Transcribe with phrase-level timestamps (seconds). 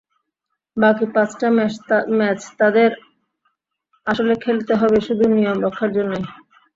[0.77, 1.47] বাকি পাঁচটা
[2.17, 2.89] ম্যাচ তাদের
[4.07, 6.23] আসলে খেলতে হবে শুধু নিয়ম রক্ষার জন্যই।